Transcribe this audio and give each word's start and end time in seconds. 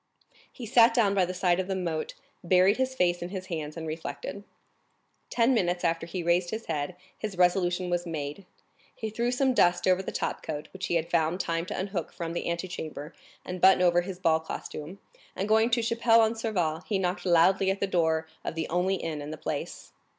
He 0.51 0.65
sat 0.65 0.95
down 0.95 1.13
by 1.13 1.25
the 1.25 1.33
side 1.35 1.59
of 1.59 1.67
the 1.67 1.75
moat, 1.75 2.15
buried 2.43 2.77
his 2.77 2.95
face 2.95 3.21
in 3.21 3.29
his 3.29 3.45
hands 3.53 3.77
and 3.77 3.85
reflected. 3.85 4.43
Ten 5.29 5.53
minutes 5.53 5.83
after 5.83 6.07
he 6.07 6.23
raised 6.23 6.49
his 6.49 6.65
head; 6.65 6.95
his 7.15 7.37
resolution 7.37 7.87
was 7.91 8.07
made. 8.07 8.47
He 8.95 9.11
threw 9.11 9.29
some 9.29 9.53
dust 9.53 9.87
over 9.87 10.01
the 10.01 10.11
topcoat, 10.11 10.69
which 10.73 10.87
he 10.87 10.95
had 10.95 11.11
found 11.11 11.39
time 11.39 11.67
to 11.67 11.77
unhook 11.77 12.11
from 12.11 12.33
the 12.33 12.49
antechamber 12.49 13.13
and 13.45 13.61
button 13.61 13.83
over 13.83 14.01
his 14.01 14.17
ball 14.17 14.39
costume, 14.39 14.97
and 15.35 15.47
going 15.47 15.69
to 15.69 15.83
Chapelle 15.83 16.23
en 16.23 16.33
Serval 16.33 16.79
he 16.87 16.97
knocked 16.97 17.23
loudly 17.23 17.69
at 17.69 17.79
the 17.79 17.85
door 17.85 18.25
of 18.43 18.55
the 18.55 18.67
only 18.69 18.95
inn 18.95 19.21
in 19.21 19.29
the 19.29 19.37
place. 19.37 19.91